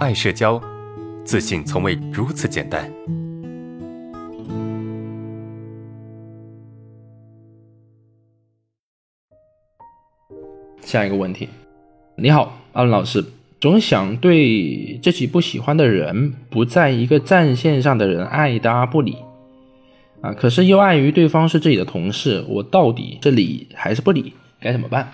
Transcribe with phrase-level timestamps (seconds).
[0.00, 0.58] 爱社交，
[1.24, 2.90] 自信从未如此简单。
[10.80, 11.50] 下一个问题，
[12.16, 13.22] 你好，阿伦老师，
[13.60, 19.18] 总想对自己不喜欢的人，不在一个战线上的人爱答不理，
[20.22, 24.32] 啊，可是又碍于对方是自己的同事，我到底是理还是不理？
[24.62, 25.12] 该怎么办？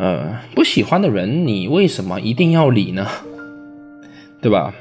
[0.00, 3.06] 呃，不喜欢的人，你为什么一定要理呢？
[4.40, 4.72] 对吧？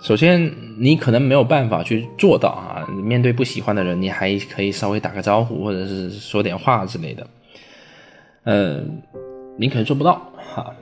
[0.00, 2.88] 首先，你可能没有办法去做到啊。
[3.04, 7.26] 面对不喜欢的人，你还可以稍微打个招呼，或者是说点话之类的。
[8.44, 8.80] 呃，
[9.58, 10.74] 你可能做不到哈。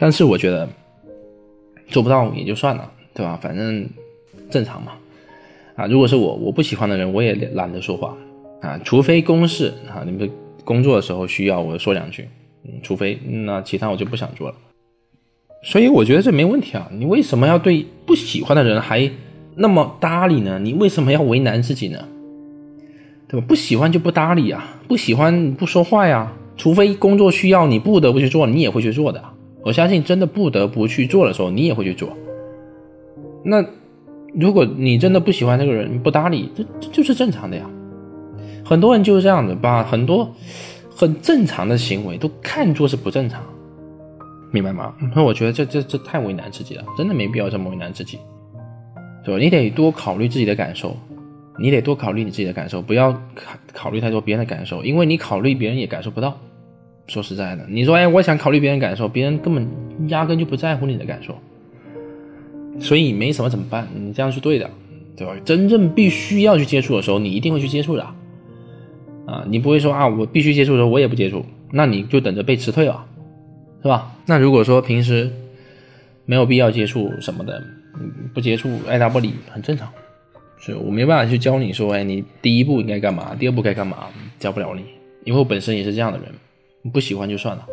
[0.00, 0.68] 但是我觉得
[1.86, 3.38] 做不到也就算了，对吧？
[3.40, 3.88] 反正
[4.50, 4.94] 正常嘛。
[5.76, 8.16] 啊，如果是我我不喜欢的人，我也懒得说话
[8.62, 8.80] 啊。
[8.82, 10.28] 除非公事啊，你们
[10.64, 12.28] 工作的时候需要我说两句。
[12.82, 14.54] 除非那其他我就不想做了，
[15.62, 16.88] 所以我觉得这没问题啊。
[16.92, 19.10] 你为什么要对不喜欢的人还
[19.56, 20.58] 那么搭理呢？
[20.58, 22.08] 你为什么要为难自己呢？
[23.28, 23.46] 对吧？
[23.48, 26.32] 不喜欢就不搭理啊，不喜欢不说话呀。
[26.56, 29.24] 除非工作需要你不得不去做，你也会去做的。
[29.62, 32.10] 我相信真的不得不去做的时候，你也会去做。
[33.42, 33.64] 那
[34.34, 37.68] 如果你真的不喜欢这个人，不搭理，这就是正常的呀。
[38.64, 40.34] 很多人就是这样的，把很多。
[41.02, 43.42] 很正常的行为都看作是不正常，
[44.52, 44.94] 明白吗？
[45.16, 48.20] 那我觉得这这这太为难自己了，真的没必要这么为难自己，
[49.24, 49.40] 对吧？
[49.42, 50.96] 你得多考虑自己的感受，
[51.58, 56.38] 你得多考虑你自己的感受，不要考考虑太多别人的感受，因为你考虑别人也感受不到。
[57.08, 59.68] 说实在的，你说哎，我想考虑别人感受，别人根本
[60.06, 61.36] 压根就不在乎你的感受，
[62.78, 63.88] 所以没什么怎么办？
[63.92, 64.70] 你这样是对的，
[65.16, 65.34] 对吧？
[65.44, 68.06] 真正必须要去接触的时候，你一定会去接触的。
[69.26, 73.06] 啊你不会说啊，我必须接触的时候我也不接触，那你就等着被辞退啊，
[73.82, 74.12] 是吧？
[74.26, 75.30] 那如果说平时
[76.24, 77.62] 没有必要接触什么的，
[78.34, 79.88] 不接触爱答不理很正常，
[80.58, 84.06] 所以我没办法去教你说，哎，你第一步应该干嘛，第二步该干嘛，
[84.38, 84.82] 教不了你，
[85.24, 86.28] 因为我本身也是这样的人，
[86.92, 87.66] 不喜欢就算了。